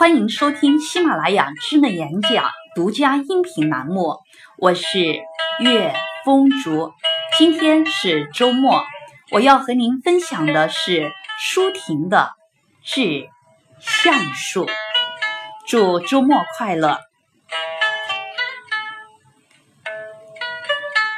[0.00, 4.20] 欢迎收听喜马拉雅智能演讲独家音频栏目，
[4.56, 4.98] 我是
[5.58, 6.94] 月风竹。
[7.36, 8.82] 今天是周末，
[9.30, 12.32] 我要和您分享的是舒婷的
[12.82, 13.28] 《致
[13.78, 14.64] 橡树》。
[15.68, 16.98] 祝周末快乐！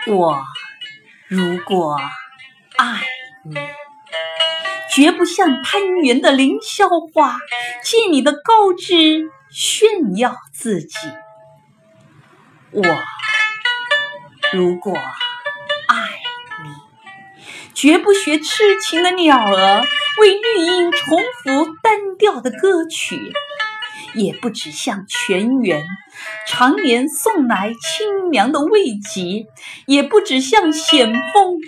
[0.08, 0.42] 我
[1.28, 2.00] 如果
[2.78, 3.00] 爱
[3.44, 3.54] 你。
[4.94, 7.38] 绝不像攀援的凌霄花，
[7.82, 10.96] 借你的高枝炫耀自己。
[12.72, 12.84] 我
[14.52, 15.96] 如果爱
[16.62, 16.70] 你，
[17.72, 19.82] 绝不学痴情的鸟儿，
[20.20, 23.32] 为绿荫重复单调的歌曲，
[24.14, 25.84] 也不止向泉源
[26.46, 29.46] 常年送来清凉的慰藉，
[29.86, 31.58] 也不止向险峰。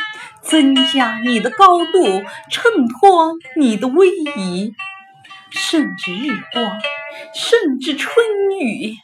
[0.43, 4.75] 增加你的高度，衬托你的威仪，
[5.51, 6.79] 甚至日光，
[7.35, 8.15] 甚至春
[8.61, 8.95] 雨。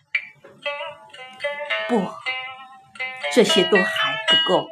[1.89, 2.07] 不，
[3.33, 4.69] 这些都还不够。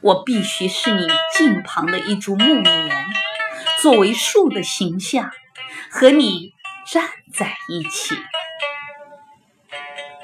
[0.00, 1.06] 我必须是你
[1.38, 2.90] 近旁的一株木棉，
[3.80, 5.30] 作为树的形象，
[5.88, 6.52] 和你
[6.86, 8.16] 站在一起，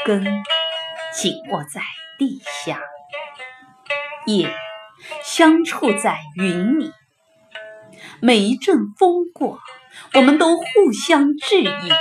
[0.04, 0.24] 根
[1.14, 1.80] 紧握在
[2.18, 2.80] 地下，
[4.26, 4.48] 叶。
[5.22, 6.92] 相触在云里，
[8.20, 9.60] 每一阵风过，
[10.14, 11.92] 我们都互相致意，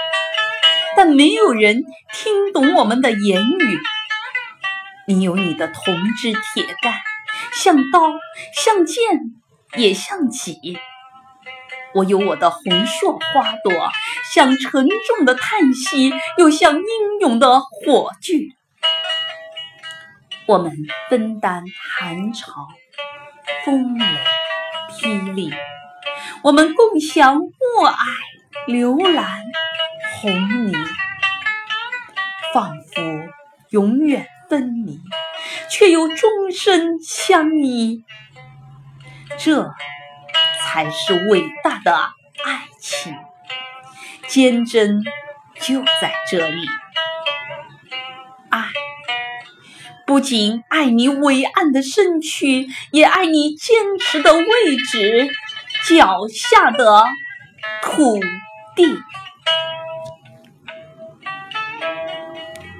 [0.95, 3.79] 但没有人听懂我们的言语。
[5.07, 6.95] 你有你的铜枝铁干，
[7.53, 8.13] 像刀，
[8.51, 9.03] 像剑，
[9.75, 10.55] 也像戟；
[11.93, 13.89] 我有我的红硕花朵，
[14.33, 16.83] 像沉重的叹息，又像英
[17.21, 18.49] 勇的火炬。
[20.45, 20.71] 我们
[21.09, 21.63] 分担
[21.99, 22.67] 寒潮。
[23.65, 24.05] 风雷
[24.91, 25.53] 霹雳，
[26.41, 27.51] 我们共享雾
[27.83, 27.93] 霭、
[28.65, 29.41] 流岚、
[30.21, 30.73] 红泥，
[32.53, 33.01] 仿佛
[33.69, 35.01] 永远分离，
[35.69, 38.05] 却又终身相依。
[39.37, 39.69] 这
[40.67, 41.95] 才是伟大的
[42.43, 43.15] 爱情，
[44.27, 45.01] 坚贞
[45.61, 46.67] 就在这里。
[48.49, 48.65] 爱
[50.05, 54.43] 不仅爱你伟岸的身躯，也爱你坚持的位
[54.91, 55.29] 置，
[55.87, 57.05] 脚下的
[57.81, 58.19] 土
[58.75, 58.99] 地。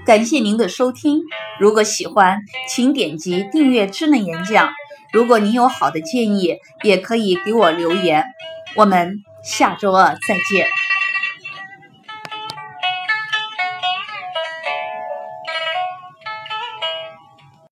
[0.06, 1.22] 感谢您的收听，
[1.58, 4.70] 如果喜欢，请点击订阅智能演讲。
[5.14, 8.26] 如果您有好的建议，也可以给我留言。
[8.76, 10.68] 我们下周二再见。